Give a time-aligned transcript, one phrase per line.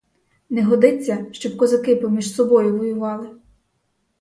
[0.49, 3.29] Не годиться, щоб козаки поміж собою воювали.